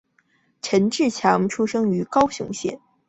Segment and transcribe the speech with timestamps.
[0.63, 2.81] 陈志强出生于高雄县。